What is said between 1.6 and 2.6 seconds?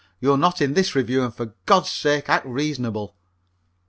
God's sake act